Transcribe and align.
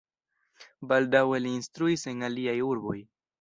Baldaŭe 0.91 1.41
li 1.43 1.51
instruis 1.59 2.07
en 2.13 2.25
aliaj 2.31 2.57
urboj. 2.71 2.97